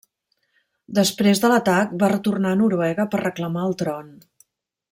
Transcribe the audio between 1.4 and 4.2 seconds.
de l'atac va retornar a Noruega per reclamar el tron.